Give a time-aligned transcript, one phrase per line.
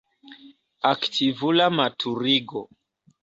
[0.91, 2.61] Aktivula maturigo.